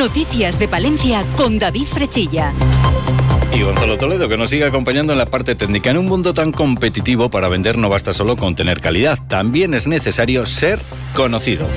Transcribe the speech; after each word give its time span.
Noticias 0.00 0.58
de 0.58 0.66
Palencia 0.66 1.22
con 1.36 1.58
David 1.58 1.84
Frechilla. 1.84 2.54
Y 3.54 3.60
Gonzalo 3.60 3.98
Toledo, 3.98 4.30
que 4.30 4.38
nos 4.38 4.48
sigue 4.48 4.64
acompañando 4.64 5.12
en 5.12 5.18
la 5.18 5.26
parte 5.26 5.54
técnica. 5.54 5.90
En 5.90 5.98
un 5.98 6.06
mundo 6.06 6.32
tan 6.32 6.52
competitivo, 6.52 7.28
para 7.28 7.50
vender 7.50 7.76
no 7.76 7.90
basta 7.90 8.14
solo 8.14 8.34
con 8.34 8.54
tener 8.56 8.80
calidad, 8.80 9.18
también 9.28 9.74
es 9.74 9.86
necesario 9.86 10.46
ser 10.46 10.80
conocido. 11.14 11.68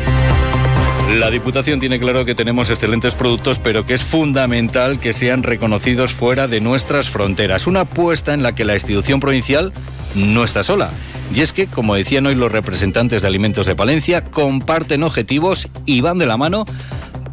La 1.20 1.30
Diputación 1.32 1.82
tiene 1.82 2.00
claro 2.00 2.24
que 2.24 2.34
tenemos 2.34 2.70
excelentes 2.70 3.14
productos, 3.14 3.60
pero 3.60 3.86
que 3.86 3.96
es 3.96 4.04
fundamental 4.04 5.02
que 5.02 5.12
sean 5.12 5.44
reconocidos 5.44 6.14
fuera 6.14 6.48
de 6.48 6.62
nuestras 6.62 7.10
fronteras. 7.10 7.68
Una 7.68 7.82
apuesta 7.82 8.34
en 8.34 8.42
la 8.42 8.56
que 8.56 8.64
la 8.64 8.76
institución 8.76 9.20
provincial 9.20 9.74
no 10.16 10.46
está 10.46 10.64
sola. 10.64 10.92
Y 11.36 11.42
es 11.42 11.52
que, 11.52 11.68
como 11.68 11.96
decían 11.96 12.26
hoy 12.26 12.36
los 12.36 12.54
representantes 12.54 13.22
de 13.22 13.28
Alimentos 13.28 13.66
de 13.66 13.76
Palencia, 13.76 14.24
comparten 14.24 15.04
objetivos 15.04 15.68
y 15.86 16.00
van 16.00 16.20
de 16.20 16.26
la 16.26 16.38
mano 16.38 16.66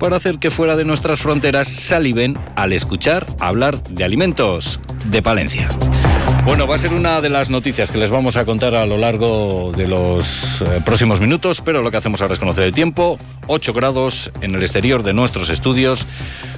para 0.01 0.17
hacer 0.17 0.39
que 0.39 0.51
fuera 0.51 0.77
de 0.77 0.85
nuestras 0.85 1.21
fronteras 1.21 1.69
saliven 1.69 2.37
al 2.57 2.73
escuchar 2.73 3.27
hablar 3.39 3.81
de 3.85 4.03
alimentos 4.03 4.81
de 5.05 5.23
Palencia. 5.23 5.69
Bueno, 6.45 6.67
va 6.67 6.77
a 6.77 6.79
ser 6.79 6.95
una 6.95 7.21
de 7.21 7.29
las 7.29 7.51
noticias 7.51 7.93
que 7.93 7.99
les 7.99 8.11
vamos 8.11 8.37
a 8.37 8.47
contar 8.47 8.75
a 8.75 8.87
lo 8.87 8.97
largo 8.97 9.73
de 9.77 9.87
los 9.87 10.63
eh, 10.63 10.81
próximos 10.85 11.21
minutos, 11.21 11.61
pero 11.63 11.83
lo 11.83 11.91
que 11.91 11.99
hacemos 11.99 12.23
ahora 12.23 12.33
es 12.33 12.41
conocer 12.41 12.65
el 12.65 12.73
tiempo. 12.73 13.19
8 13.47 13.73
grados 13.75 14.33
en 14.41 14.55
el 14.55 14.63
exterior 14.63 15.03
de 15.03 15.13
nuestros 15.13 15.51
estudios. 15.51 16.07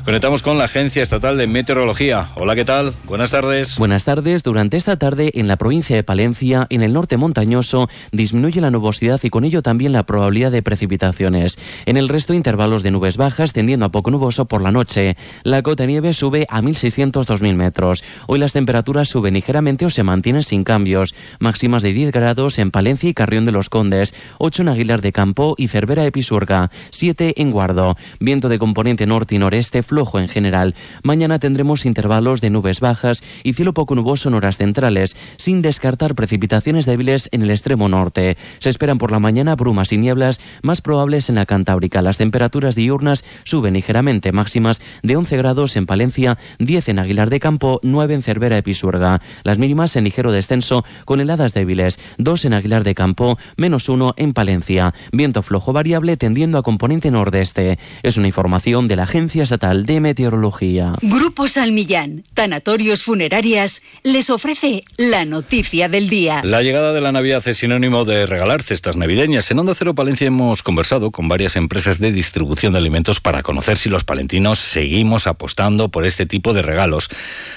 Conectamos 0.05 0.43
con 0.43 0.59
la 0.59 0.65
Agencia 0.65 1.01
Estatal 1.01 1.39
de 1.39 1.47
Meteorología. 1.47 2.31
Hola, 2.35 2.57
¿qué 2.57 2.65
tal? 2.65 2.93
Buenas 3.05 3.31
tardes. 3.31 3.79
Buenas 3.79 4.05
tardes. 4.05 4.43
Durante 4.43 4.77
esta 4.77 4.97
tarde 4.97 5.31
en 5.35 5.47
la 5.47 5.57
provincia 5.57 5.95
de 5.95 6.03
Palencia, 6.03 6.67
en 6.71 6.83
el 6.83 6.93
norte 6.93 7.17
montañoso, 7.17 7.89
disminuye 8.11 8.61
la 8.61 8.73
nubosidad 8.73 9.21
y 9.23 9.31
con 9.31 9.45
ello 9.45 9.63
también 9.63 9.93
la 9.93 10.03
probabilidad 10.03 10.51
de 10.51 10.61
precipitaciones. 10.61 11.57
En 11.87 11.97
el 11.97 12.09
resto, 12.09 12.35
intervalos 12.35 12.83
de 12.83 12.91
nubes 12.91 13.17
bajas 13.17 13.53
tendiendo 13.53 13.87
a 13.87 13.91
poco 13.91 14.11
nuboso 14.11 14.47
por 14.47 14.61
la 14.61 14.73
noche. 14.73 15.17
La 15.45 15.63
cota 15.63 15.85
de 15.85 15.87
nieve 15.87 16.13
sube 16.13 16.47
a 16.51 16.61
1.600-2.000 16.63 17.55
metros. 17.55 18.03
Hoy 18.27 18.41
las 18.41 18.53
temperaturas 18.53 19.09
suben 19.09 19.35
ligeramente 19.35 19.87
o 19.87 19.91
se 19.91 20.03
mantienen 20.03 20.43
sin 20.43 20.65
cambios. 20.65 21.15
Máximas 21.39 21.85
de 21.85 21.93
10 21.93 22.11
grados 22.11 22.59
en 22.59 22.73
Palencia 22.73 23.09
y 23.09 23.15
Carrión 23.15 23.45
de 23.45 23.53
los 23.53 23.69
Condes, 23.69 24.17
8 24.39 24.63
en 24.63 24.69
Aguilar 24.71 25.01
de 25.01 25.13
Campo 25.13 25.55
y 25.57 25.69
Cervera 25.69 26.03
de 26.03 26.11
Pisuerga, 26.11 26.73
7 26.91 27.35
en 27.37 27.53
Guardo. 27.53 27.97
Viento 28.19 28.49
de 28.49 28.59
componente 28.59 29.07
norte 29.07 29.37
y 29.37 29.39
noreste 29.39 29.85
flojo 29.93 30.19
en 30.19 30.29
general. 30.29 30.75
Mañana 31.03 31.39
tendremos 31.39 31.85
intervalos 31.85 32.41
de 32.41 32.49
nubes 32.49 32.81
bajas 32.81 33.23
y 33.45 33.53
cielo 33.53 33.75
poco 33.75 33.95
nuboso 33.95 34.31
en 34.31 34.35
horas 34.35 34.57
centrales, 34.57 35.19
sin 35.37 35.61
descartar 35.61 36.15
precipitaciones 36.15 36.87
débiles 36.87 37.29
en 37.31 37.43
el 37.43 37.51
extremo 37.51 37.91
norte. 37.91 38.39
Se 38.59 38.71
esperan 38.71 38.97
por 38.97 39.13
la 39.13 39.19
mañana 39.19 39.55
brumas 39.55 39.93
y 39.93 39.99
nieblas 39.99 40.41
más 40.63 40.81
probables 40.81 41.29
en 41.29 41.35
la 41.35 41.45
Cantábrica. 41.45 42.01
Las 42.01 42.17
temperaturas 42.17 42.75
diurnas 42.75 43.27
suben 43.45 43.75
ligeramente, 43.75 44.33
máximas 44.33 44.81
de 45.03 45.15
11 45.15 45.37
grados 45.37 45.77
en 45.77 45.85
Palencia, 45.85 46.39
10 46.59 46.89
en 46.89 46.99
Aguilar 46.99 47.29
de 47.29 47.41
Campo, 47.41 47.79
9 47.83 48.15
en 48.15 48.23
Cervera 48.23 48.57
de 48.57 48.63
Pisuerga. 48.63 49.21
Las 49.45 49.59
mínimas 49.59 49.95
en 49.97 50.05
ligero 50.05 50.33
descenso 50.33 50.87
con 51.05 51.21
heladas 51.21 51.53
débiles, 51.53 52.01
2 52.17 52.47
en 52.47 52.55
Aguilar 52.55 52.83
de 52.83 52.95
Campo, 52.95 53.37
menos 53.59 53.91
1 53.91 54.15
en 54.17 54.33
Palencia. 54.33 54.95
Viento 55.13 55.43
flojo 55.43 55.75
variable 55.75 56.17
tendiendo 56.17 56.57
a 56.57 56.63
componente 56.63 57.11
nordeste. 57.11 57.79
Es 58.03 58.17
una 58.17 58.29
información 58.29 58.89
de 58.89 58.97
la 58.97 59.03
Agencia 59.03 59.43
Estatal 59.43 59.82
de 59.85 60.01
Meteorología. 60.01 60.95
Grupo 61.03 61.49
Salmillán, 61.49 62.25
Tanatorios 62.35 63.03
Funerarias, 63.03 63.83
les 64.03 64.31
ofrece 64.31 64.85
la 64.97 65.25
noticia 65.25 65.89
del 65.89 66.09
día. 66.09 66.43
La 66.45 66.63
llegada 66.63 66.93
de 66.93 67.01
la 67.01 67.13
Navidad 67.13 67.47
es 67.47 67.59
sinónimo 67.59 68.05
de 68.05 68.27
regalar 68.27 68.63
cestas 68.63 68.97
navideñas. 68.97 69.51
En 69.51 69.59
Onda 69.59 69.75
Cero 69.75 69.95
Palencia 69.95 70.27
hemos 70.27 70.63
conversado 70.63 71.11
con 71.11 71.29
varias 71.29 71.57
empresas 71.57 71.99
de 71.99 72.13
distribución 72.13 72.73
de 72.73 72.79
alimentos 72.79 73.21
para 73.21 73.43
conocer 73.43 73.77
si 73.77 73.89
los 73.89 74.05
palentinos 74.05 74.59
seguimos 74.59 75.27
apostando 75.27 75.89
por 75.89 76.05
este 76.05 76.27
tipo 76.27 76.53
de 76.53 76.63
regalos. 76.63 77.09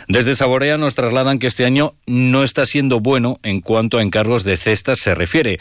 Desde 0.08 0.36
Saborea 0.36 0.78
nos 0.78 0.96
trasladan 0.96 1.40
que 1.40 1.48
este 1.48 1.66
año 1.66 1.96
no 2.06 2.44
está 2.44 2.66
siendo 2.66 3.00
bueno 3.00 3.40
en 3.44 3.62
cuanto 3.62 3.98
a 3.98 4.02
encargos 4.02 4.44
de 4.44 4.58
cestas 4.58 5.00
se 5.00 5.16
refiere. 5.16 5.60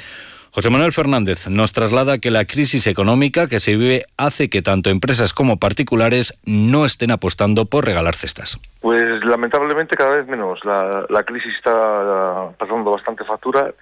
José 0.54 0.70
Manuel 0.70 0.92
Fernández 0.92 1.48
nos 1.48 1.72
traslada 1.72 2.18
que 2.18 2.30
la 2.30 2.44
crisis 2.44 2.86
económica 2.86 3.48
que 3.48 3.58
se 3.58 3.74
vive 3.74 4.04
hace 4.16 4.48
que 4.48 4.62
tanto 4.62 4.88
empresas 4.88 5.32
como 5.34 5.58
particulares 5.58 6.32
no 6.44 6.86
estén 6.86 7.10
apostando 7.10 7.64
por 7.64 7.84
regalar 7.84 8.14
cestas. 8.14 8.60
Pues 8.80 9.24
lamentablemente 9.24 9.96
cada 9.96 10.14
vez 10.14 10.28
menos. 10.28 10.64
La, 10.64 11.24
crisis 11.24 11.52
está 11.56 12.52
pasando 12.56 12.92
bastante 12.92 13.24
factura. 13.24 13.74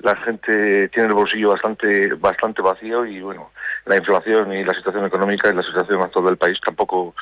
La 0.00 0.16
gente 0.16 0.88
tiene 0.88 1.10
el 1.10 1.14
bolsillo 1.14 1.50
bastante 1.50 2.12
bastante 2.14 2.60
vacío 2.60 3.06
y 3.06 3.20
bueno, 3.20 3.52
la 3.84 3.96
inflación 3.96 4.52
y 4.52 4.64
la 4.64 4.74
situación 4.74 5.06
económica 5.06 5.48
y 5.48 5.54
la 5.54 5.62
situación 5.62 6.02
actual 6.02 6.24
del 6.24 6.38
país 6.38 6.58
tampoco 6.66 7.14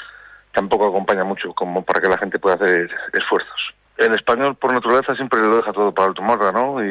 tampoco 0.55 0.89
acompaña 0.89 1.25
mucho 1.25 1.53
como 1.53 1.85
para 1.85 2.01
que 2.01 2.09
la 2.09 2.17
gente 2.17 2.39
pueda 2.39 2.55
hacer 2.55 2.91
esfuerzos. 3.13 3.75
El 3.99 4.15
español 4.15 4.57
por 4.57 4.73
naturaleza 4.73 5.15
siempre 5.15 5.41
lo 5.41 5.59
deja 5.59 5.75
todo 5.75 5.93
para 5.93 6.09
el 6.09 6.15
tomorrow, 6.15 6.53
¿no? 6.55 6.83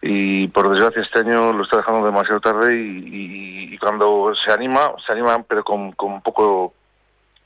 Y 0.00 0.48
por 0.48 0.70
desgracia 0.70 1.02
este 1.02 1.20
año 1.20 1.52
lo 1.52 1.64
está 1.64 1.78
dejando 1.78 2.06
demasiado 2.06 2.40
tarde 2.40 2.76
y, 2.76 3.76
cuando 3.78 4.32
se 4.34 4.52
anima, 4.52 4.92
se 5.06 5.12
anima 5.12 5.42
pero 5.44 5.62
con, 5.62 5.92
con 5.92 6.20
poco 6.20 6.74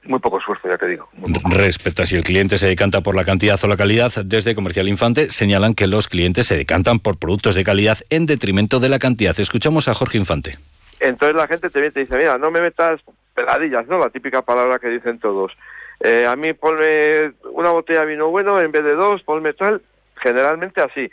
muy 0.05 0.19
poco 0.19 0.39
esfuerzo, 0.39 0.69
ya 0.69 0.77
te 0.77 0.89
digo. 0.89 1.09
Respecto 1.51 2.03
a 2.03 2.07
si 2.07 2.17
el 2.17 2.25
cliente 2.25 2.59
se 2.59 2.67
decanta 2.67 3.03
por 3.03 3.15
la 3.15 3.25
cantidad 3.25 3.59
o 3.63 3.69
la 3.69 3.77
calidad, 3.77 4.11
desde 4.25 4.55
Comercial 4.55 4.89
Infante 4.89 5.31
señalan 5.31 5.75
que 5.75 5.87
los 5.87 6.09
clientes 6.09 6.47
se 6.47 6.57
decantan 6.57 6.99
por 6.99 7.19
productos 7.19 7.55
de 7.55 7.65
calidad 7.65 7.99
en 8.11 8.27
detrimento 8.27 8.81
de 8.81 8.89
la 8.89 8.99
cantidad. 8.99 9.39
Escuchamos 9.39 9.89
a 9.89 9.95
Jorge 9.95 10.19
Infante. 10.19 10.59
Entonces 10.99 11.37
la 11.37 11.47
gente 11.47 11.71
te 11.71 11.79
viene 11.79 11.91
y 11.91 11.93
te 11.93 12.01
dice, 12.01 12.17
mira, 12.17 12.39
no 12.39 12.51
me 12.51 12.61
metas 12.61 13.01
peladillas, 13.35 13.87
¿no? 13.87 13.99
La 13.99 14.11
típica 14.11 14.43
palabra 14.43 14.79
que 14.79 14.89
dicen 14.89 15.19
todos. 15.19 15.53
Eh, 16.01 16.27
a 16.27 16.35
mí 16.35 16.53
ponme 16.53 17.33
una 17.53 17.71
botella 17.71 18.01
de 18.01 18.07
vino 18.07 18.29
bueno 18.29 18.61
en 18.61 18.73
vez 18.73 18.83
de 18.83 18.95
dos, 18.95 19.23
ponme 19.23 19.53
tal, 19.53 19.83
generalmente 20.17 20.81
así 20.81 21.09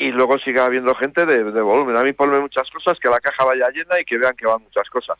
y 0.00 0.10
luego 0.10 0.38
siga 0.38 0.64
habiendo 0.64 0.94
gente 0.94 1.26
de, 1.26 1.42
volumen. 1.60 1.96
A 1.96 2.02
mí 2.02 2.12
ponme 2.12 2.40
muchas 2.40 2.68
cosas, 2.70 2.98
que 2.98 3.08
la 3.08 3.20
caja 3.20 3.44
vaya 3.44 3.68
llena 3.68 4.00
y 4.00 4.04
que 4.04 4.16
vean 4.16 4.34
que 4.34 4.46
van 4.46 4.62
muchas 4.62 4.88
cosas, 4.88 5.18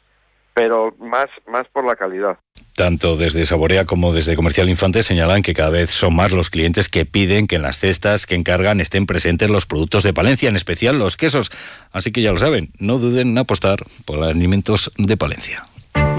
pero 0.54 0.94
más, 0.98 1.26
más 1.46 1.68
por 1.68 1.84
la 1.84 1.94
calidad. 1.96 2.38
Tanto 2.74 3.16
desde 3.16 3.44
Saborea 3.44 3.84
como 3.84 4.14
desde 4.14 4.36
Comercial 4.36 4.70
Infante 4.70 5.02
señalan 5.02 5.42
que 5.42 5.52
cada 5.52 5.68
vez 5.68 5.90
son 5.90 6.14
más 6.16 6.32
los 6.32 6.48
clientes 6.48 6.88
que 6.88 7.04
piden 7.04 7.46
que 7.46 7.56
en 7.56 7.62
las 7.62 7.78
cestas 7.78 8.24
que 8.24 8.34
encargan 8.34 8.80
estén 8.80 9.04
presentes 9.04 9.50
los 9.50 9.66
productos 9.66 10.02
de 10.02 10.14
Palencia, 10.14 10.48
en 10.48 10.56
especial 10.56 10.98
los 10.98 11.18
quesos. 11.18 11.50
Así 11.92 12.10
que 12.10 12.22
ya 12.22 12.32
lo 12.32 12.38
saben, 12.38 12.70
no 12.78 12.98
duden 12.98 13.28
en 13.28 13.38
apostar 13.38 13.84
por 14.06 14.24
alimentos 14.24 14.90
de 14.96 15.16
Palencia. 15.18 15.62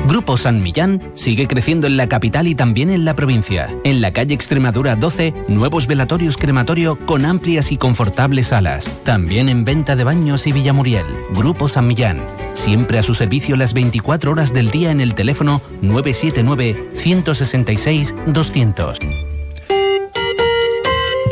Grupo 0.08 0.36
San 0.38 0.62
Millán 0.62 1.02
sigue 1.14 1.48
creciendo 1.48 1.88
en 1.88 1.98
la 1.98 2.10
capital 2.10 2.48
y 2.48 2.56
también 2.56 2.90
en 2.90 3.06
la 3.06 3.16
provincia. 3.16 3.70
En 3.84 4.02
la 4.02 4.12
calle 4.12 4.34
Extremadura 4.34 4.96
12, 4.96 5.34
nuevos 5.48 5.88
velatorios 5.88 6.38
crematorio 6.38 6.98
con 7.06 7.26
amplias 7.26 7.72
y 7.72 7.78
confortables 7.78 8.48
salas. 8.48 8.92
También 9.04 9.50
en 9.50 9.64
venta 9.64 9.96
de 9.96 10.04
baños 10.04 10.48
y 10.48 10.52
Villamuriel. 10.52 11.06
Grupo 11.34 11.68
San 11.68 11.88
Millán. 11.88 12.20
Siempre 12.54 13.00
a 13.00 13.04
su 13.04 13.14
servicio 13.14 13.56
las 13.56 13.74
24 13.74 14.32
horas 14.32 14.54
del 14.54 14.72
día 14.72 14.92
en 14.92 15.02
el 15.02 15.16
teléfono 15.16 15.62
979 15.82 16.90
166 16.96 18.16
200. 18.28 19.00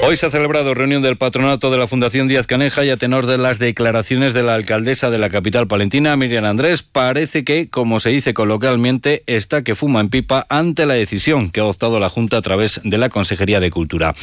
Hoy 0.02 0.16
se 0.16 0.26
ha 0.26 0.32
celebrado 0.32 0.74
reunión 0.74 1.02
del 1.02 1.18
patronato 1.18 1.70
de 1.70 1.78
la 1.78 1.86
Fundación 1.86 2.28
Díaz 2.28 2.48
Caneja 2.48 2.86
y 2.86 2.90
a 2.90 2.96
tenor 2.96 3.26
de 3.26 3.38
las 3.38 3.60
declaraciones 3.60 4.34
de 4.34 4.44
la 4.44 4.56
alcaldesa 4.56 5.10
de 5.10 5.18
la 5.18 5.30
capital 5.30 5.68
palentina, 5.68 6.16
Miriam 6.16 6.46
Andrés, 6.46 6.84
parece 6.84 7.44
que, 7.44 7.70
como 7.70 8.00
se 8.00 8.10
dice 8.10 8.34
coloquialmente, 8.34 9.24
está 9.28 9.62
que 9.62 9.76
fuma 9.76 10.00
en 10.00 10.10
pipa 10.10 10.48
ante 10.50 10.86
la 10.86 10.94
decisión 10.94 11.50
que 11.50 11.60
ha 11.60 11.64
adoptado 11.64 12.00
la 12.00 12.08
Junta 12.08 12.38
a 12.38 12.42
través 12.42 12.80
de 12.84 12.98
la 12.98 13.10
Consejería 13.10 13.60
de 13.60 13.72
Cultura. 13.72 14.16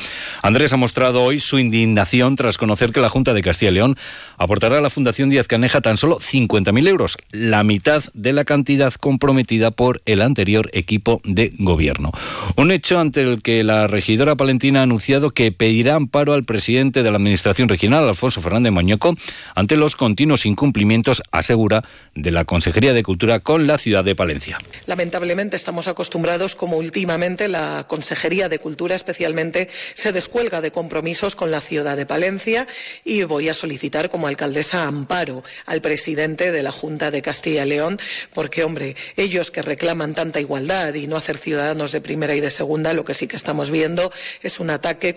Andrés 0.43 0.73
ha 0.73 0.79
mostrado 0.79 1.23
hoy 1.23 1.39
su 1.39 1.59
indignación 1.59 2.37
tras 2.37 2.57
conocer 2.57 2.91
que 2.91 3.01
la 3.01 3.11
Junta 3.11 3.35
de 3.35 3.43
Castilla 3.43 3.71
y 3.71 3.75
León 3.75 3.97
aportará 4.39 4.79
a 4.79 4.81
la 4.81 4.91
Fundación 4.91 5.29
Díaz 5.29 5.47
Caneja 5.47 5.83
tan 5.83 5.99
solo 5.99 6.19
50.000 6.19 6.89
euros, 6.89 7.19
la 7.31 7.63
mitad 7.65 8.03
de 8.15 8.33
la 8.33 8.47
cantidad 8.47 8.95
comprometida 8.95 9.73
por 9.73 10.01
el 10.07 10.23
anterior 10.23 10.71
equipo 10.73 11.21
de 11.23 11.53
gobierno. 11.59 12.13
Un 12.57 12.71
hecho 12.71 12.99
ante 12.99 13.21
el 13.21 13.43
que 13.43 13.63
la 13.63 13.87
regidora 13.87 14.37
palentina 14.37 14.81
ha 14.81 14.85
anunciado 14.85 15.33
que 15.33 15.53
pedirá 15.67 15.97
amparo 15.97 16.33
al 16.33 16.45
presidente 16.45 17.03
de 17.03 17.11
la 17.11 17.17
Administración 17.17 17.69
Regional, 17.69 18.09
Alfonso 18.09 18.41
Fernández 18.41 18.71
Mañoco, 18.71 19.17
ante 19.57 19.75
los 19.75 19.97
continuos 19.97 20.47
incumplimientos, 20.47 21.25
asegura, 21.33 21.83
de 22.15 22.31
la 22.31 22.45
Consejería 22.45 22.93
de 22.93 23.03
Cultura 23.03 23.41
con 23.41 23.67
la 23.67 23.77
ciudad 23.77 24.05
de 24.05 24.15
Palencia. 24.15 24.59
Lamentablemente 24.87 25.57
estamos 25.57 25.89
acostumbrados 25.89 26.55
como 26.55 26.77
últimamente 26.77 27.49
la 27.49 27.87
Consejería 27.89 28.49
de 28.49 28.61
Cultura 28.61 28.95
especialmente 28.95 29.69
se 29.95 30.13
descuelga 30.13 30.61
de 30.61 30.71
compromisos 30.71 31.35
con 31.35 31.51
la 31.51 31.61
ciudad 31.61 31.97
de 31.97 32.07
Palencia 32.07 32.69
y 33.05 33.25
voy 33.25 33.49
a 33.49 33.55
solicitar 33.55 34.09
como 34.09 34.29
alcaldesa 34.29 34.87
amparo 34.87 35.43
al 35.67 35.81
presidente 35.81 36.53
de 36.53 36.63
la 36.63 36.71
Junta 36.71 37.11
de 37.11 37.23
Castilla 37.23 37.67
y 37.67 37.71
León 37.71 37.99
porque, 38.33 38.63
hombre, 38.63 38.95
ellos 39.17 39.51
que 39.51 39.63
reclaman 39.63 40.15
tanta 40.15 40.39
igualdad 40.39 40.95
y 40.95 41.09
no 41.09 41.17
hacer 41.17 41.39
ciudadanos 41.39 41.91
de 41.91 42.01
primera 42.01 42.37
y 42.37 42.41
de 42.41 42.53
segunda, 42.53 42.93
lo 42.93 43.05
que 43.05 43.15
sí 43.15 43.27
que 43.27 43.35
estamos 43.35 43.73
viendo 43.73 44.13
es 44.43 44.61
un 44.61 44.71
ataque 44.71 45.13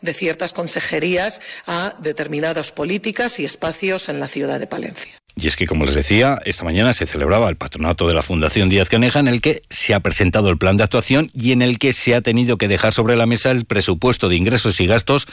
de 0.00 0.14
ciertas 0.14 0.52
consejerías 0.52 1.40
a 1.66 1.94
determinadas 1.98 2.72
políticas 2.72 3.38
y 3.40 3.44
espacios 3.44 4.08
en 4.08 4.20
la 4.20 4.28
ciudad 4.28 4.60
de 4.60 4.66
Palencia. 4.66 5.20
Y 5.36 5.46
es 5.46 5.56
que, 5.56 5.66
como 5.66 5.84
les 5.84 5.94
decía, 5.94 6.38
esta 6.44 6.64
mañana 6.64 6.92
se 6.92 7.06
celebraba 7.06 7.48
el 7.48 7.56
patronato 7.56 8.06
de 8.06 8.14
la 8.14 8.22
Fundación 8.22 8.68
Díaz 8.68 8.88
Caneja 8.88 9.20
en 9.20 9.28
el 9.28 9.40
que 9.40 9.62
se 9.70 9.94
ha 9.94 10.00
presentado 10.00 10.50
el 10.50 10.58
plan 10.58 10.76
de 10.76 10.84
actuación 10.84 11.30
y 11.34 11.52
en 11.52 11.62
el 11.62 11.78
que 11.78 11.92
se 11.92 12.14
ha 12.14 12.20
tenido 12.20 12.58
que 12.58 12.68
dejar 12.68 12.92
sobre 12.92 13.16
la 13.16 13.26
mesa 13.26 13.50
el 13.50 13.64
presupuesto 13.64 14.28
de 14.28 14.36
ingresos 14.36 14.80
y 14.80 14.86
gastos 14.86 15.28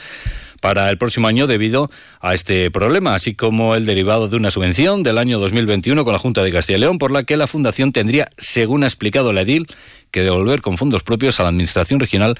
para 0.60 0.88
el 0.90 0.98
próximo 0.98 1.28
año 1.28 1.46
debido 1.46 1.90
a 2.20 2.34
este 2.34 2.70
problema, 2.70 3.14
así 3.14 3.34
como 3.34 3.74
el 3.74 3.84
derivado 3.84 4.28
de 4.28 4.36
una 4.36 4.50
subvención 4.50 5.02
del 5.02 5.18
año 5.18 5.38
2021 5.38 6.04
con 6.04 6.12
la 6.12 6.18
Junta 6.18 6.42
de 6.42 6.52
Castilla 6.52 6.78
y 6.78 6.80
León, 6.80 6.98
por 6.98 7.10
la 7.10 7.24
que 7.24 7.36
la 7.36 7.46
Fundación 7.46 7.92
tendría, 7.92 8.30
según 8.38 8.84
ha 8.84 8.86
explicado 8.86 9.32
la 9.32 9.42
EDIL, 9.42 9.66
que 10.10 10.22
devolver 10.22 10.62
con 10.62 10.78
fondos 10.78 11.02
propios 11.02 11.38
a 11.38 11.42
la 11.42 11.50
Administración 11.50 12.00
Regional 12.00 12.36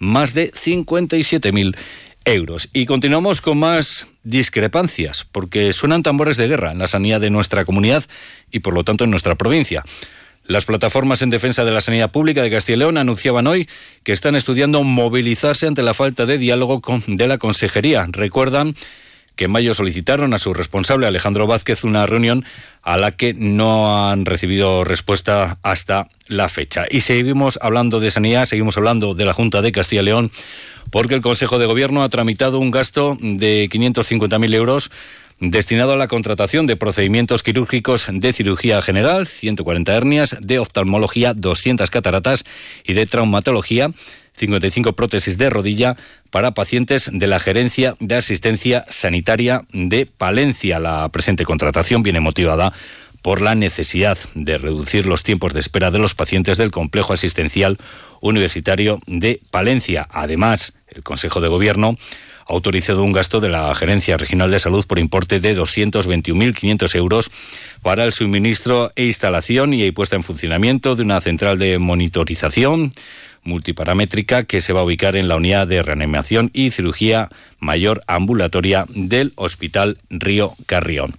más 0.00 0.34
de 0.34 0.50
57.000 0.50 1.76
euros. 2.24 2.68
Y 2.72 2.86
continuamos 2.86 3.40
con 3.40 3.58
más 3.58 4.08
discrepancias, 4.24 5.24
porque 5.30 5.72
suenan 5.72 6.02
tambores 6.02 6.36
de 6.36 6.48
guerra 6.48 6.72
en 6.72 6.78
la 6.78 6.88
sanidad 6.88 7.20
de 7.20 7.30
nuestra 7.30 7.64
comunidad 7.64 8.04
y 8.50 8.58
por 8.58 8.74
lo 8.74 8.82
tanto 8.82 9.04
en 9.04 9.10
nuestra 9.10 9.36
provincia. 9.36 9.84
Las 10.44 10.64
plataformas 10.64 11.22
en 11.22 11.30
defensa 11.30 11.64
de 11.64 11.70
la 11.70 11.80
sanidad 11.80 12.10
pública 12.10 12.42
de 12.42 12.50
Castilla 12.50 12.76
y 12.76 12.78
León 12.80 12.98
anunciaban 12.98 13.46
hoy 13.46 13.68
que 14.02 14.12
están 14.12 14.34
estudiando 14.34 14.82
movilizarse 14.82 15.66
ante 15.68 15.82
la 15.82 15.94
falta 15.94 16.26
de 16.26 16.38
diálogo 16.38 16.80
con, 16.80 17.04
de 17.06 17.28
la 17.28 17.38
Consejería. 17.38 18.06
Recuerdan 18.10 18.74
que 19.36 19.46
en 19.46 19.50
mayo 19.50 19.74
solicitaron 19.74 20.34
a 20.34 20.38
su 20.38 20.52
responsable 20.54 21.06
Alejandro 21.06 21.46
Vázquez 21.46 21.84
una 21.84 22.06
reunión 22.06 22.44
a 22.82 22.96
la 22.96 23.12
que 23.12 23.34
no 23.34 24.08
han 24.08 24.26
recibido 24.26 24.84
respuesta 24.84 25.58
hasta 25.62 26.08
la 26.26 26.48
fecha. 26.48 26.84
Y 26.90 27.00
seguimos 27.00 27.58
hablando 27.62 28.00
de 28.00 28.10
sanidad, 28.10 28.46
seguimos 28.46 28.76
hablando 28.76 29.14
de 29.14 29.24
la 29.24 29.32
Junta 29.32 29.62
de 29.62 29.72
Castilla 29.72 30.02
y 30.02 30.06
León, 30.06 30.30
porque 30.90 31.14
el 31.14 31.20
Consejo 31.20 31.58
de 31.58 31.66
Gobierno 31.66 32.02
ha 32.02 32.08
tramitado 32.08 32.58
un 32.58 32.70
gasto 32.70 33.16
de 33.20 33.68
550.000 33.70 34.54
euros 34.54 34.90
destinado 35.40 35.92
a 35.92 35.96
la 35.96 36.08
contratación 36.08 36.66
de 36.66 36.76
procedimientos 36.76 37.42
quirúrgicos 37.42 38.06
de 38.12 38.32
cirugía 38.32 38.82
general, 38.82 39.26
140 39.26 39.96
hernias, 39.96 40.36
de 40.38 40.58
oftalmología, 40.58 41.32
200 41.34 41.90
cataratas 41.90 42.44
y 42.84 42.92
de 42.92 43.06
traumatología, 43.06 43.90
55 44.40 44.94
prótesis 44.94 45.38
de 45.38 45.50
rodilla 45.50 45.96
para 46.30 46.52
pacientes 46.52 47.10
de 47.12 47.26
la 47.26 47.38
Gerencia 47.38 47.94
de 48.00 48.16
Asistencia 48.16 48.84
Sanitaria 48.88 49.62
de 49.72 50.06
Palencia. 50.06 50.78
La 50.80 51.08
presente 51.10 51.44
contratación 51.44 52.02
viene 52.02 52.20
motivada 52.20 52.72
por 53.22 53.42
la 53.42 53.54
necesidad 53.54 54.18
de 54.34 54.56
reducir 54.58 55.06
los 55.06 55.22
tiempos 55.22 55.52
de 55.52 55.60
espera 55.60 55.90
de 55.90 55.98
los 55.98 56.14
pacientes 56.14 56.56
del 56.56 56.70
complejo 56.70 57.12
asistencial 57.12 57.78
universitario 58.20 59.00
de 59.06 59.40
Palencia. 59.50 60.08
Además, 60.10 60.72
el 60.88 61.02
Consejo 61.02 61.40
de 61.40 61.48
Gobierno 61.48 61.98
ha 62.46 62.52
autorizado 62.54 63.04
un 63.04 63.12
gasto 63.12 63.40
de 63.40 63.50
la 63.50 63.74
Gerencia 63.74 64.16
Regional 64.16 64.50
de 64.50 64.58
Salud 64.58 64.86
por 64.86 64.98
importe 64.98 65.38
de 65.38 65.56
221.500 65.56 66.94
euros 66.94 67.30
para 67.82 68.04
el 68.04 68.12
suministro 68.14 68.90
e 68.96 69.04
instalación 69.04 69.74
y 69.74 69.90
puesta 69.92 70.16
en 70.16 70.22
funcionamiento 70.22 70.96
de 70.96 71.02
una 71.02 71.20
central 71.20 71.58
de 71.58 71.78
monitorización 71.78 72.94
multiparamétrica 73.42 74.44
que 74.44 74.60
se 74.60 74.72
va 74.72 74.80
a 74.80 74.84
ubicar 74.84 75.16
en 75.16 75.28
la 75.28 75.36
unidad 75.36 75.66
de 75.66 75.82
reanimación 75.82 76.50
y 76.52 76.70
cirugía 76.70 77.28
mayor 77.58 78.02
ambulatoria 78.06 78.86
del 78.88 79.32
Hospital 79.36 79.98
Río 80.10 80.54
Carrión. 80.66 81.14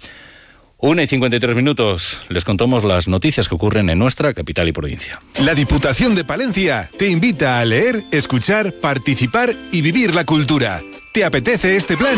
Una 0.77 1.03
y 1.03 1.07
53 1.07 1.55
minutos. 1.55 2.21
Les 2.29 2.43
contamos 2.43 2.83
las 2.83 3.07
noticias 3.07 3.47
que 3.47 3.53
ocurren 3.53 3.91
en 3.91 3.99
nuestra 3.99 4.33
capital 4.33 4.67
y 4.67 4.71
provincia. 4.71 5.19
La 5.39 5.53
Diputación 5.53 6.15
de 6.15 6.23
Palencia 6.23 6.89
te 6.97 7.07
invita 7.07 7.59
a 7.59 7.65
leer, 7.65 8.03
escuchar, 8.11 8.73
participar 8.81 9.51
y 9.71 9.83
vivir 9.83 10.15
la 10.15 10.25
cultura. 10.25 10.81
¿Te 11.13 11.23
apetece 11.23 11.75
este 11.75 11.95
plan? 11.97 12.17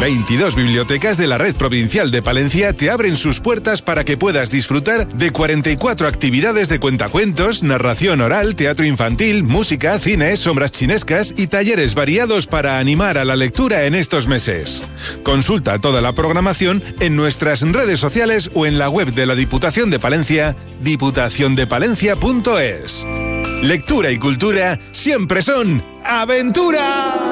22 0.00 0.56
bibliotecas 0.56 1.18
de 1.18 1.26
la 1.26 1.36
Red 1.36 1.56
Provincial 1.56 2.10
de 2.10 2.22
Palencia 2.22 2.72
te 2.72 2.90
abren 2.90 3.16
sus 3.16 3.40
puertas 3.40 3.82
para 3.82 4.02
que 4.02 4.16
puedas 4.16 4.50
disfrutar 4.50 5.06
de 5.06 5.30
44 5.30 6.08
actividades 6.08 6.70
de 6.70 6.80
cuentacuentos, 6.80 7.62
narración 7.62 8.22
oral, 8.22 8.54
teatro 8.54 8.86
infantil, 8.86 9.42
música, 9.42 9.98
cine, 9.98 10.38
sombras 10.38 10.72
chinescas 10.72 11.34
y 11.36 11.48
talleres 11.48 11.94
variados 11.94 12.46
para 12.46 12.78
animar 12.78 13.18
a 13.18 13.26
la 13.26 13.36
lectura 13.36 13.84
en 13.84 13.94
estos 13.94 14.26
meses. 14.26 14.80
Consulta 15.22 15.78
toda 15.78 16.00
la 16.00 16.14
programación 16.14 16.82
en 17.00 17.14
nuestras 17.14 17.60
redes 17.60 18.00
sociales 18.00 18.50
o 18.54 18.64
en 18.64 18.78
la 18.78 18.88
web 18.88 19.12
de 19.12 19.26
la 19.26 19.34
Diputación 19.34 19.90
de 19.90 19.98
Palencia, 19.98 20.56
diputaciondepalencia.es. 20.80 23.04
Lectura 23.62 24.10
y 24.10 24.18
cultura 24.18 24.80
siempre 24.92 25.42
son 25.42 25.84
aventura. 26.06 27.29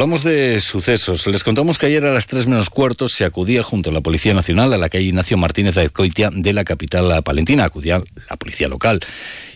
Hablamos 0.00 0.24
de 0.24 0.58
sucesos. 0.60 1.26
Les 1.26 1.44
contamos 1.44 1.76
que 1.76 1.84
ayer 1.84 2.06
a 2.06 2.14
las 2.14 2.26
3 2.26 2.46
menos 2.46 2.70
cuartos 2.70 3.12
se 3.12 3.26
acudía 3.26 3.62
junto 3.62 3.90
a 3.90 3.92
la 3.92 4.00
Policía 4.00 4.32
Nacional 4.32 4.72
a 4.72 4.78
la 4.78 4.88
calle 4.88 5.04
Ignacio 5.04 5.36
Martínez 5.36 5.76
Azcoitia 5.76 6.30
de 6.32 6.54
la 6.54 6.64
capital 6.64 7.22
palentina. 7.22 7.66
Acudía 7.66 8.00
la 8.30 8.36
policía 8.38 8.68
local. 8.68 9.00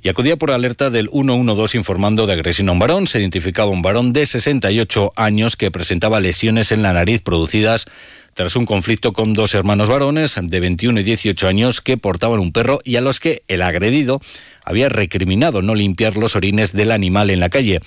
Y 0.03 0.11
acudía 0.11 0.37
por 0.37 0.51
alerta 0.51 0.91
del 0.91 1.09
112 1.09 1.79
informando 1.79 2.27
de 2.27 2.35
agresión 2.35 2.69
a 2.69 2.73
un 2.73 2.79
varón. 2.79 3.07
Se 3.07 3.21
identificaba 3.21 3.71
un 3.71 3.81
varón 3.81 4.13
de 4.13 4.27
68 4.27 5.15
años 5.17 5.57
que 5.57 5.71
presentaba 5.71 6.21
lesiones 6.21 6.73
en 6.73 6.83
la 6.83 6.93
nariz 6.93 7.23
producidas 7.23 7.87
tras 8.35 8.55
un 8.55 8.67
conflicto 8.67 9.15
con 9.15 9.33
dos 9.33 9.55
hermanos 9.55 9.89
varones 9.89 10.37
de 10.39 10.61
21 10.61 11.01
y 11.01 11.05
18 11.05 11.49
años 11.49 11.81
que 11.81 11.97
portaban 11.97 12.41
un 12.41 12.53
perro 12.53 12.81
y 12.85 12.97
a 12.97 13.01
los 13.01 13.19
que 13.19 13.45
el 13.49 13.63
agredido 13.63 14.21
había 14.63 14.91
recriminado 14.91 15.63
no 15.63 15.75
limpiar 15.75 16.19
los 16.19 16.37
orines 16.37 16.73
del 16.73 16.91
animal 16.91 17.31
en 17.31 17.41
la 17.41 17.49
calle. 17.49 17.81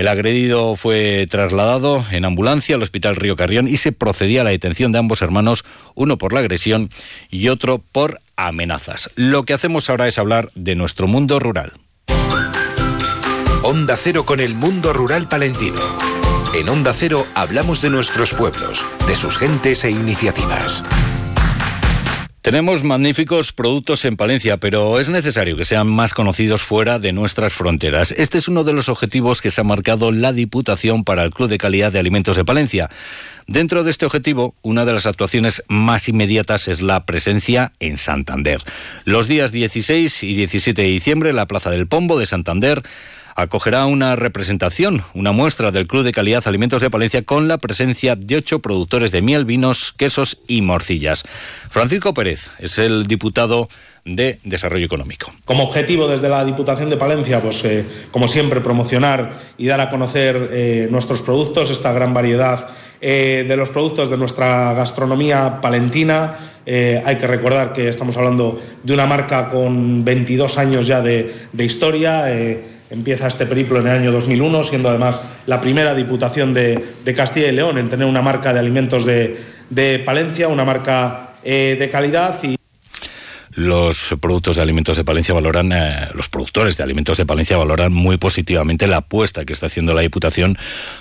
El 0.00 0.08
agredido 0.08 0.76
fue 0.76 1.26
trasladado 1.30 2.06
en 2.10 2.24
ambulancia 2.24 2.74
al 2.74 2.82
Hospital 2.82 3.16
Río 3.16 3.36
Carrión 3.36 3.68
y 3.68 3.76
se 3.76 3.92
procedía 3.92 4.40
a 4.40 4.44
la 4.44 4.48
detención 4.48 4.92
de 4.92 4.98
ambos 4.98 5.20
hermanos, 5.20 5.62
uno 5.94 6.16
por 6.16 6.32
la 6.32 6.40
agresión 6.40 6.88
y 7.28 7.48
otro 7.48 7.82
por 7.92 8.22
amenazas. 8.34 9.10
Lo 9.14 9.44
que 9.44 9.52
hacemos 9.52 9.90
ahora 9.90 10.08
es 10.08 10.18
hablar 10.18 10.52
de 10.54 10.74
nuestro 10.74 11.06
mundo 11.06 11.38
rural. 11.38 11.74
Onda 13.62 13.98
Cero 13.98 14.24
con 14.24 14.40
el 14.40 14.54
mundo 14.54 14.94
rural 14.94 15.28
palentino. 15.28 15.82
En 16.54 16.70
Onda 16.70 16.94
Cero 16.94 17.26
hablamos 17.34 17.82
de 17.82 17.90
nuestros 17.90 18.32
pueblos, 18.32 18.82
de 19.06 19.16
sus 19.16 19.36
gentes 19.36 19.84
e 19.84 19.90
iniciativas. 19.90 20.82
Tenemos 22.42 22.84
magníficos 22.84 23.52
productos 23.52 24.02
en 24.06 24.16
Palencia, 24.16 24.56
pero 24.56 24.98
es 24.98 25.10
necesario 25.10 25.58
que 25.58 25.66
sean 25.66 25.86
más 25.88 26.14
conocidos 26.14 26.62
fuera 26.62 26.98
de 26.98 27.12
nuestras 27.12 27.52
fronteras. 27.52 28.12
Este 28.12 28.38
es 28.38 28.48
uno 28.48 28.64
de 28.64 28.72
los 28.72 28.88
objetivos 28.88 29.42
que 29.42 29.50
se 29.50 29.60
ha 29.60 29.64
marcado 29.64 30.10
la 30.10 30.32
Diputación 30.32 31.04
para 31.04 31.22
el 31.22 31.32
Club 31.32 31.50
de 31.50 31.58
Calidad 31.58 31.92
de 31.92 31.98
Alimentos 31.98 32.36
de 32.36 32.44
Palencia. 32.46 32.88
Dentro 33.46 33.84
de 33.84 33.90
este 33.90 34.06
objetivo, 34.06 34.54
una 34.62 34.86
de 34.86 34.94
las 34.94 35.04
actuaciones 35.04 35.62
más 35.68 36.08
inmediatas 36.08 36.66
es 36.66 36.80
la 36.80 37.04
presencia 37.04 37.72
en 37.78 37.98
Santander. 37.98 38.62
Los 39.04 39.28
días 39.28 39.52
16 39.52 40.22
y 40.22 40.34
17 40.34 40.80
de 40.80 40.88
diciembre, 40.88 41.34
la 41.34 41.46
Plaza 41.46 41.68
del 41.68 41.88
Pombo 41.88 42.18
de 42.18 42.24
Santander 42.24 42.82
acogerá 43.34 43.86
una 43.86 44.16
representación, 44.16 45.04
una 45.14 45.32
muestra 45.32 45.70
del 45.70 45.86
Club 45.86 46.04
de 46.04 46.12
Calidad 46.12 46.46
Alimentos 46.46 46.82
de 46.82 46.90
Palencia 46.90 47.22
con 47.22 47.48
la 47.48 47.58
presencia 47.58 48.16
de 48.16 48.36
ocho 48.36 48.60
productores 48.60 49.12
de 49.12 49.22
miel, 49.22 49.44
vinos, 49.44 49.92
quesos 49.92 50.38
y 50.46 50.62
morcillas. 50.62 51.24
Francisco 51.70 52.14
Pérez 52.14 52.50
es 52.58 52.78
el 52.78 53.06
diputado 53.06 53.68
de 54.04 54.40
Desarrollo 54.44 54.86
Económico. 54.86 55.32
Como 55.44 55.64
objetivo 55.64 56.08
desde 56.08 56.28
la 56.28 56.44
Diputación 56.44 56.90
de 56.90 56.96
Palencia, 56.96 57.40
pues 57.40 57.64
eh, 57.64 57.84
como 58.10 58.28
siempre, 58.28 58.60
promocionar 58.60 59.38
y 59.58 59.66
dar 59.66 59.80
a 59.80 59.90
conocer 59.90 60.50
eh, 60.52 60.88
nuestros 60.90 61.22
productos, 61.22 61.70
esta 61.70 61.92
gran 61.92 62.14
variedad 62.14 62.68
eh, 63.00 63.44
de 63.46 63.56
los 63.56 63.70
productos 63.70 64.10
de 64.10 64.16
nuestra 64.16 64.72
gastronomía 64.74 65.60
palentina. 65.60 66.36
hay 66.66 67.16
que 67.16 67.26
recordar 67.26 67.72
que 67.72 67.88
estamos 67.88 68.16
hablando 68.16 68.60
de 68.84 68.94
una 68.94 69.06
marca 69.06 69.48
con 69.48 70.04
22 70.04 70.58
años 70.58 70.86
ya 70.86 71.00
de, 71.00 71.48
de 71.52 71.64
historia 71.64 72.26
Empieza 72.90 73.28
este 73.28 73.46
periplo 73.46 73.78
en 73.78 73.86
el 73.86 73.98
año 73.98 74.12
2001, 74.12 74.64
siendo 74.64 74.88
además 74.88 75.20
la 75.46 75.60
primera 75.60 75.94
Diputación 75.94 76.52
de, 76.52 76.82
Castilla 77.16 77.48
y 77.48 77.52
León 77.52 77.78
en 77.78 77.88
tener 77.88 78.06
una 78.06 78.20
marca 78.20 78.52
de 78.52 78.58
alimentos 78.58 79.06
de, 79.06 80.02
Palencia, 80.04 80.48
una 80.48 80.64
marca 80.64 81.34
eh, 81.44 81.76
de 81.78 81.88
calidad 81.88 82.36
y 82.42 82.56
los 83.52 84.14
productos 84.20 84.56
de 84.56 84.62
alimentos 84.62 84.96
de 84.96 85.04
Palencia 85.04 85.34
valoran, 85.34 85.72
eh, 85.72 86.08
los 86.14 86.28
productores 86.28 86.76
de 86.76 86.84
alimentos 86.84 87.18
de 87.18 87.26
Palencia 87.26 87.56
valoran 87.56 87.92
muy 87.92 88.16
positivamente 88.16 88.86
la 88.86 88.98
apuesta 88.98 89.44
que 89.44 89.52
está 89.52 89.66
haciendo 89.66 89.92
la 89.92 90.02
Diputación 90.02 90.56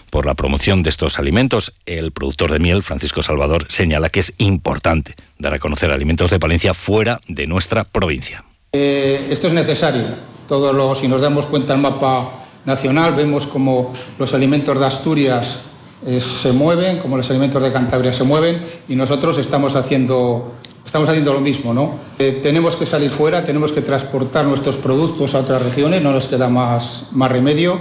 por 0.10 0.26
la 0.26 0.34
promoción 0.34 0.82
de 0.82 0.90
estos 0.90 1.20
alimentos. 1.20 1.74
El 1.86 2.12
productor 2.12 2.52
de 2.52 2.60
miel, 2.60 2.82
Francisco 2.82 3.22
Salvador, 3.22 3.68
señala 3.70 4.10
que 4.10 4.20
es 4.20 4.34
importante 4.40 5.14
dar 5.38 5.54
a 5.54 5.60
conocer 5.60 5.92
alimentos 5.92 6.32
de 6.32 6.40
Palencia 6.40 6.74
fuera 6.74 7.20
de 7.28 7.46
nuestra 7.46 7.84
provincia. 7.84 8.44
Eh, 8.74 9.28
esto 9.30 9.48
es 9.48 9.54
necesario 9.54 10.39
todo 10.50 10.96
si 10.96 11.08
nos 11.08 11.22
damos 11.22 11.46
cuenta 11.46 11.74
del 11.74 11.82
mapa 11.82 12.28
nacional, 12.66 13.14
vemos 13.14 13.46
como 13.46 13.94
los 14.18 14.34
alimentos 14.34 14.78
de 14.78 14.86
Asturias 14.86 15.60
eh, 16.06 16.20
se 16.20 16.52
mueven, 16.52 16.98
como 16.98 17.18
los 17.18 17.30
alimentos 17.30 17.62
de 17.62 17.72
Cantabria 17.72 18.12
se 18.12 18.24
mueven, 18.24 18.60
y 18.88 18.96
nosotros 18.96 19.38
estamos 19.38 19.76
haciendo, 19.76 20.54
estamos 20.84 21.08
haciendo 21.08 21.34
lo 21.34 21.40
mismo. 21.40 21.72
¿no? 21.72 21.94
Eh, 22.18 22.40
tenemos 22.42 22.76
que 22.76 22.88
salir 22.88 23.12
fuera, 23.12 23.44
tenemos 23.44 23.72
que 23.72 23.82
transportar 23.82 24.46
nuestros 24.46 24.78
productos 24.78 25.36
a 25.36 25.40
otras 25.40 25.62
regiones, 25.62 26.02
no 26.02 26.12
nos 26.12 26.28
queda 26.28 26.50
más, 26.50 27.06
más 27.12 27.32
remedio. 27.32 27.80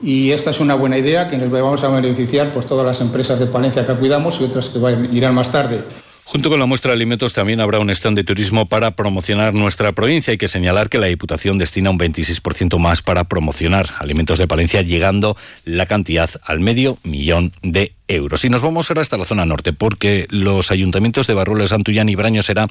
y 0.00 0.30
esta 0.30 0.50
es 0.50 0.60
una 0.60 0.74
buena 0.74 0.98
idea 0.98 1.28
que 1.28 1.38
nos 1.38 1.50
vamos 1.50 1.84
a 1.84 1.88
beneficiar 1.88 2.52
pues 2.52 2.66
todas 2.66 2.84
las 2.84 3.00
empresas 3.00 3.38
de 3.38 3.46
Palencia 3.46 3.86
que 3.86 3.94
cuidamos 3.94 4.40
y 4.40 4.44
otras 4.44 4.70
que 4.70 4.78
irán 5.12 5.34
más 5.34 5.52
tarde. 5.52 5.84
Junto 6.28 6.50
con 6.50 6.58
la 6.58 6.66
muestra 6.66 6.90
de 6.90 6.96
alimentos 6.96 7.34
también 7.34 7.60
habrá 7.60 7.78
un 7.78 7.88
stand 7.88 8.16
de 8.16 8.24
turismo 8.24 8.66
para 8.66 8.96
promocionar 8.96 9.54
nuestra 9.54 9.92
provincia. 9.92 10.32
Hay 10.32 10.38
que 10.38 10.48
señalar 10.48 10.88
que 10.88 10.98
la 10.98 11.06
Diputación 11.06 11.56
destina 11.56 11.90
un 11.90 12.00
26% 12.00 12.78
más 12.80 13.00
para 13.00 13.22
promocionar 13.22 13.94
alimentos 14.00 14.36
de 14.40 14.48
Palencia, 14.48 14.82
llegando 14.82 15.36
la 15.64 15.86
cantidad 15.86 16.28
al 16.42 16.58
medio 16.58 16.98
millón 17.04 17.52
de 17.62 17.92
euros. 18.05 18.05
Y 18.08 18.48
nos 18.50 18.62
vamos 18.62 18.88
ahora 18.88 19.02
hasta 19.02 19.16
la 19.16 19.24
zona 19.24 19.44
norte, 19.46 19.72
porque 19.72 20.28
los 20.30 20.70
ayuntamientos 20.70 21.26
de 21.26 21.34
Barruelo, 21.34 21.66
Santullán 21.66 22.08
y 22.08 22.14
Braño 22.14 22.40
Será 22.42 22.68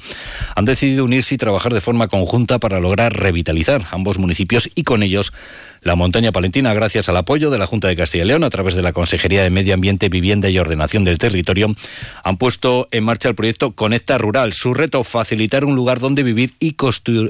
han 0.54 0.64
decidido 0.64 1.04
unirse 1.04 1.34
y 1.34 1.38
trabajar 1.38 1.74
de 1.74 1.82
forma 1.82 2.08
conjunta 2.08 2.58
para 2.58 2.80
lograr 2.80 3.14
revitalizar 3.14 3.86
ambos 3.90 4.18
municipios 4.18 4.70
y 4.74 4.84
con 4.84 5.02
ellos 5.02 5.34
la 5.82 5.94
montaña 5.94 6.32
palentina, 6.32 6.74
gracias 6.74 7.08
al 7.08 7.16
apoyo 7.16 7.50
de 7.50 7.58
la 7.58 7.66
Junta 7.66 7.86
de 7.86 7.94
Castilla 7.94 8.24
y 8.24 8.26
León 8.26 8.42
a 8.42 8.50
través 8.50 8.74
de 8.74 8.82
la 8.82 8.92
Consejería 8.92 9.44
de 9.44 9.50
Medio 9.50 9.74
Ambiente, 9.74 10.08
Vivienda 10.08 10.48
y 10.48 10.58
Ordenación 10.58 11.04
del 11.04 11.18
Territorio, 11.18 11.76
han 12.24 12.38
puesto 12.38 12.88
en 12.90 13.04
marcha 13.04 13.28
el 13.28 13.36
proyecto 13.36 13.72
Conecta 13.72 14.18
Rural. 14.18 14.52
Su 14.52 14.74
reto, 14.74 15.04
facilitar 15.04 15.64
un 15.64 15.76
lugar 15.76 16.00
donde 16.00 16.24
vivir 16.24 16.54
y 16.58 16.74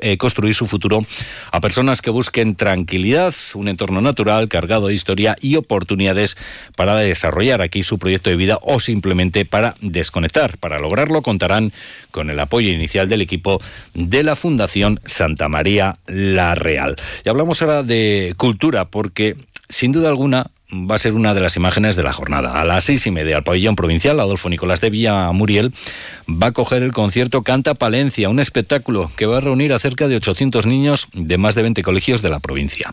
eh, 0.00 0.16
construir 0.16 0.54
su 0.54 0.66
futuro 0.66 1.04
a 1.52 1.60
personas 1.60 2.00
que 2.00 2.10
busquen 2.10 2.54
tranquilidad, 2.54 3.34
un 3.54 3.68
entorno 3.68 4.00
natural 4.00 4.48
cargado 4.48 4.86
de 4.86 4.94
historia 4.94 5.36
y 5.40 5.56
oportunidades 5.56 6.38
para 6.76 6.96
desarrollar 6.96 7.60
aquí 7.60 7.82
su 7.82 7.95
proyecto 7.98 8.30
de 8.30 8.36
vida 8.36 8.58
o 8.62 8.80
simplemente 8.80 9.44
para 9.44 9.74
desconectar. 9.80 10.58
Para 10.58 10.78
lograrlo 10.78 11.22
contarán 11.22 11.72
con 12.10 12.30
el 12.30 12.40
apoyo 12.40 12.70
inicial 12.70 13.08
del 13.08 13.22
equipo 13.22 13.60
de 13.94 14.22
la 14.22 14.36
Fundación 14.36 15.00
Santa 15.04 15.48
María 15.48 15.98
La 16.06 16.54
Real. 16.54 16.96
Y 17.24 17.28
hablamos 17.28 17.62
ahora 17.62 17.82
de 17.82 18.34
cultura 18.36 18.86
porque 18.86 19.36
sin 19.68 19.92
duda 19.92 20.08
alguna 20.08 20.50
va 20.72 20.96
a 20.96 20.98
ser 20.98 21.12
una 21.12 21.32
de 21.32 21.40
las 21.40 21.56
imágenes 21.56 21.96
de 21.96 22.02
la 22.02 22.12
jornada. 22.12 22.60
A 22.60 22.64
las 22.64 22.84
seis 22.84 23.06
y 23.06 23.10
media, 23.10 23.38
el 23.38 23.44
pabellón 23.44 23.76
provincial 23.76 24.18
Adolfo 24.18 24.48
Nicolás 24.48 24.80
de 24.80 24.90
Villa 24.90 25.30
Muriel 25.32 25.72
va 26.28 26.48
a 26.48 26.52
coger 26.52 26.82
el 26.82 26.92
concierto 26.92 27.42
Canta 27.42 27.74
Palencia, 27.74 28.28
un 28.28 28.40
espectáculo 28.40 29.10
que 29.16 29.26
va 29.26 29.36
a 29.36 29.40
reunir 29.40 29.72
a 29.72 29.78
cerca 29.78 30.08
de 30.08 30.16
800 30.16 30.66
niños 30.66 31.08
de 31.12 31.38
más 31.38 31.54
de 31.54 31.62
20 31.62 31.82
colegios 31.82 32.20
de 32.20 32.30
la 32.30 32.40
provincia. 32.40 32.92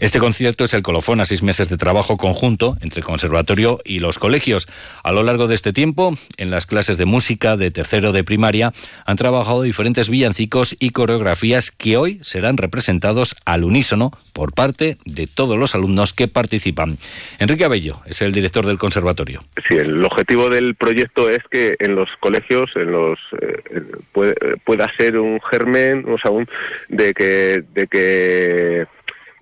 Este 0.00 0.18
concierto 0.18 0.64
es 0.64 0.72
el 0.74 0.82
colofón 0.82 1.20
a 1.20 1.24
seis 1.26 1.42
meses 1.42 1.68
de 1.68 1.76
trabajo 1.76 2.16
conjunto 2.16 2.76
entre 2.80 3.00
el 3.00 3.04
conservatorio 3.04 3.78
y 3.84 3.98
los 3.98 4.18
colegios. 4.18 4.66
A 5.02 5.12
lo 5.12 5.22
largo 5.22 5.48
de 5.48 5.54
este 5.54 5.72
tiempo, 5.72 6.16
en 6.38 6.50
las 6.50 6.66
clases 6.66 6.96
de 6.96 7.04
música 7.04 7.56
de 7.56 7.70
tercero 7.70 8.12
de 8.12 8.24
primaria, 8.24 8.72
han 9.04 9.16
trabajado 9.16 9.62
diferentes 9.62 10.08
villancicos 10.08 10.76
y 10.78 10.90
coreografías 10.90 11.70
que 11.70 11.96
hoy 11.96 12.18
serán 12.22 12.56
representados 12.56 13.36
al 13.44 13.64
unísono 13.64 14.12
por 14.32 14.54
parte 14.54 14.96
de 15.04 15.26
todos 15.26 15.58
los 15.58 15.74
alumnos 15.74 16.12
que 16.12 16.28
participan. 16.28 16.98
Enrique 17.38 17.64
Abello 17.64 18.00
es 18.06 18.22
el 18.22 18.32
director 18.32 18.64
del 18.66 18.78
conservatorio. 18.78 19.42
Sí, 19.68 19.76
el 19.76 20.04
objetivo 20.04 20.48
del 20.48 20.74
proyecto 20.74 21.28
es 21.28 21.40
que 21.50 21.76
en 21.78 21.94
los 21.94 22.08
colegios 22.20 22.70
en 22.76 22.92
los 22.92 23.18
eh, 23.40 24.56
pueda 24.64 24.90
ser 24.96 25.18
un 25.18 25.40
germen, 25.40 26.04
o 26.08 26.18
sea, 26.18 26.30
un, 26.30 26.46
de 26.88 27.14
que 27.14 27.64
de 27.74 27.86
que 27.86 28.86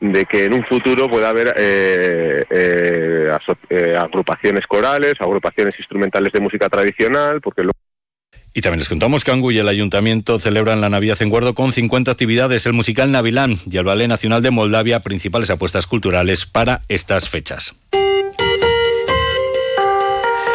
de 0.00 0.24
que 0.24 0.46
en 0.46 0.54
un 0.54 0.64
futuro 0.64 1.08
pueda 1.08 1.28
haber 1.28 1.54
eh, 1.56 2.44
eh, 2.48 3.96
agrupaciones 3.98 4.66
corales, 4.66 5.14
agrupaciones 5.20 5.78
instrumentales 5.78 6.32
de 6.32 6.40
música 6.40 6.68
tradicional, 6.70 7.40
porque 7.42 7.62
y 8.52 8.62
también 8.62 8.80
les 8.80 8.88
contamos 8.88 9.24
que 9.24 9.30
Angu 9.30 9.52
y 9.52 9.58
el 9.58 9.68
Ayuntamiento 9.68 10.38
celebran 10.38 10.80
la 10.80 10.88
Navidad 10.88 11.20
en 11.20 11.30
Guardo 11.30 11.54
con 11.54 11.72
50 11.72 12.10
actividades, 12.10 12.66
el 12.66 12.72
musical 12.72 13.12
Navilán 13.12 13.60
y 13.70 13.76
el 13.76 13.84
Ballet 13.84 14.08
Nacional 14.08 14.42
de 14.42 14.50
Moldavia, 14.50 15.00
principales 15.00 15.50
apuestas 15.50 15.86
culturales 15.86 16.46
para 16.46 16.82
estas 16.88 17.28
fechas. 17.28 17.74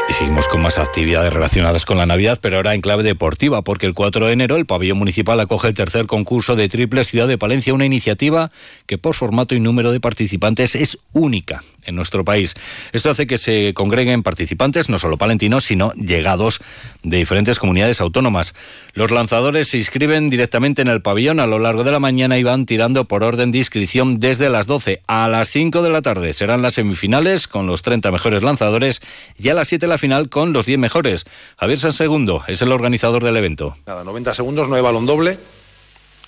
Y 0.07 0.13
seguimos 0.13 0.47
con 0.47 0.61
más 0.61 0.77
actividades 0.77 1.33
relacionadas 1.33 1.85
con 1.85 1.97
la 1.97 2.05
Navidad, 2.05 2.37
pero 2.41 2.57
ahora 2.57 2.75
en 2.75 2.81
clave 2.81 3.01
deportiva, 3.01 3.63
porque 3.63 3.87
el 3.87 3.93
4 3.93 4.27
de 4.27 4.33
enero 4.33 4.55
el 4.57 4.65
pabellón 4.65 4.99
municipal 4.99 5.39
acoge 5.39 5.69
el 5.69 5.73
tercer 5.73 6.05
concurso 6.05 6.55
de 6.55 6.69
triple 6.69 7.03
Ciudad 7.05 7.27
de 7.27 7.37
Palencia, 7.37 7.73
una 7.73 7.85
iniciativa 7.85 8.51
que 8.85 8.97
por 8.97 9.15
formato 9.15 9.55
y 9.55 9.59
número 9.59 9.91
de 9.91 9.99
participantes 9.99 10.75
es 10.75 10.99
única 11.13 11.63
en 11.85 11.95
nuestro 11.95 12.25
país. 12.25 12.55
Esto 12.91 13.09
hace 13.09 13.27
que 13.27 13.37
se 13.37 13.73
congreguen 13.73 14.23
participantes, 14.23 14.89
no 14.89 14.99
solo 14.99 15.17
palentinos, 15.17 15.63
sino 15.63 15.91
llegados 15.93 16.59
de 17.03 17.17
diferentes 17.17 17.59
comunidades 17.59 18.01
autónomas. 18.01 18.53
Los 18.93 19.11
lanzadores 19.11 19.69
se 19.69 19.77
inscriben 19.77 20.29
directamente 20.29 20.81
en 20.81 20.87
el 20.87 21.01
pabellón 21.01 21.39
a 21.39 21.47
lo 21.47 21.59
largo 21.59 21.83
de 21.83 21.91
la 21.91 21.99
mañana 21.99 22.37
y 22.37 22.43
van 22.43 22.65
tirando 22.65 23.05
por 23.05 23.23
orden 23.23 23.51
de 23.51 23.59
inscripción 23.59 24.19
desde 24.19 24.49
las 24.49 24.67
12 24.67 25.01
a 25.07 25.27
las 25.27 25.49
5 25.49 25.81
de 25.81 25.89
la 25.89 26.01
tarde. 26.01 26.33
Serán 26.33 26.61
las 26.61 26.73
semifinales 26.73 27.47
con 27.47 27.67
los 27.67 27.81
30 27.81 28.11
mejores 28.11 28.43
lanzadores 28.43 29.01
y 29.37 29.49
a 29.49 29.53
las 29.53 29.67
7 29.67 29.87
la 29.87 29.97
final 29.97 30.29
con 30.29 30.53
los 30.53 30.65
10 30.65 30.79
mejores. 30.79 31.25
Javier 31.57 31.79
San 31.79 31.93
Segundo 31.93 32.43
es 32.47 32.61
el 32.61 32.71
organizador 32.71 33.23
del 33.23 33.37
evento. 33.37 33.77
Nada, 33.85 34.03
90 34.03 34.33
segundos, 34.33 34.67
no 34.69 34.75
hay 34.75 34.81
balón 34.81 35.05
doble. 35.05 35.37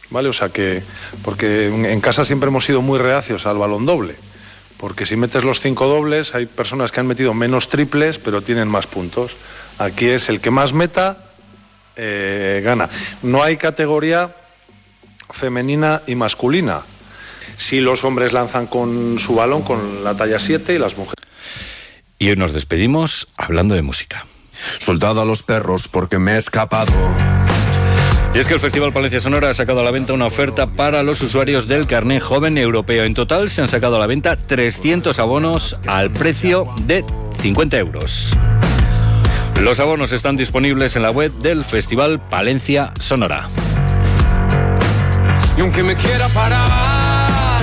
¿Vale? 0.09 0.29
O 0.29 0.33
sea 0.33 0.49
que, 0.49 0.81
porque 1.23 1.67
en 1.67 1.99
casa 1.99 2.23
siempre 2.23 2.47
hemos 2.47 2.63
sido 2.63 2.81
muy 2.81 2.97
reacios 2.97 3.45
al 3.45 3.57
balón 3.57 3.85
doble 3.85 4.15
porque 4.77 5.05
si 5.05 5.15
metes 5.15 5.43
los 5.43 5.59
cinco 5.59 5.87
dobles, 5.87 6.35
hay 6.35 6.45
personas 6.45 6.91
que 6.91 6.99
han 6.99 7.07
metido 7.07 7.33
menos 7.33 7.69
triples, 7.69 8.19
pero 8.19 8.41
tienen 8.41 8.67
más 8.67 8.87
puntos. 8.87 9.31
Aquí 9.79 10.07
es 10.07 10.29
el 10.29 10.39
que 10.39 10.51
más 10.51 10.73
meta, 10.73 11.17
eh, 11.95 12.61
gana. 12.63 12.89
No 13.23 13.43
hay 13.43 13.57
categoría 13.57 14.33
femenina 15.31 16.01
y 16.07 16.15
masculina. 16.15 16.81
Si 17.57 17.79
los 17.79 18.03
hombres 18.03 18.33
lanzan 18.33 18.67
con 18.67 19.17
su 19.19 19.35
balón, 19.35 19.63
con 19.63 20.03
la 20.03 20.15
talla 20.15 20.39
7 20.39 20.75
y 20.75 20.79
las 20.79 20.97
mujeres. 20.97 21.15
Y 22.19 22.29
hoy 22.29 22.35
nos 22.35 22.53
despedimos 22.53 23.27
hablando 23.35 23.75
de 23.75 23.81
música. 23.81 24.25
Soldado 24.79 25.21
a 25.21 25.25
los 25.25 25.43
perros 25.43 25.87
porque 25.87 26.19
me 26.19 26.33
he 26.33 26.37
escapado. 26.37 26.93
Y 28.33 28.39
es 28.39 28.47
que 28.47 28.53
el 28.53 28.59
Festival 28.59 28.93
Palencia 28.93 29.19
Sonora 29.19 29.49
ha 29.49 29.53
sacado 29.53 29.79
a 29.79 29.83
la 29.83 29.91
venta 29.91 30.13
una 30.13 30.25
oferta 30.25 30.67
para 30.67 31.01
los 31.01 31.21
usuarios 31.21 31.67
del 31.67 31.87
carné 31.87 32.19
joven 32.19 32.57
europeo. 32.57 33.03
En 33.03 33.13
total 33.13 33.49
se 33.49 33.61
han 33.61 33.67
sacado 33.67 33.95
a 33.95 33.99
la 33.99 34.07
venta 34.07 34.35
300 34.35 35.17
abonos 35.19 35.79
al 35.87 36.11
precio 36.11 36.67
de 36.81 37.03
50 37.31 37.77
euros. 37.77 38.37
Los 39.59 39.79
abonos 39.79 40.11
están 40.11 40.37
disponibles 40.37 40.95
en 40.95 41.01
la 41.01 41.09
web 41.09 41.31
del 41.41 41.65
Festival 41.65 42.19
Palencia 42.19 42.93
Sonora. 42.99 43.49
Y 45.57 45.61
aunque 45.61 45.81
me 45.81 45.95
quiera 45.95 46.27
parar, 46.29 47.61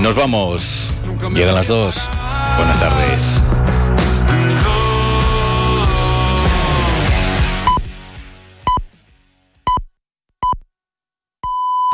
Nos 0.00 0.14
vamos. 0.14 0.90
Llegan 1.34 1.54
las 1.54 1.66
dos. 1.66 2.08
Buenas 2.56 2.80
tardes. 2.80 3.42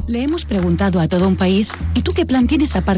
Le 0.07 0.23
hemos 0.23 0.45
preguntado 0.45 1.01
a 1.01 1.09
todo 1.09 1.27
un 1.27 1.37
país, 1.37 1.73
¿y 1.95 2.03
tú 2.03 2.13
qué 2.13 2.27
plan 2.27 2.47
tienes 2.47 2.77
a 2.77 2.83
partir 2.83 2.95